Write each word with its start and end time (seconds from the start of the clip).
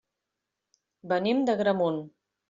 Venim 1.11 1.43
d'Agramunt. 1.49 2.01